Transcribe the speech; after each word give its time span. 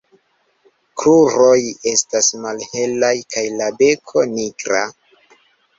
Kruroj 1.01 1.59
estas 1.93 2.31
malhelaj 2.47 3.15
kaj 3.37 3.47
la 3.61 3.73
beko 3.85 4.27
nigra. 4.37 4.87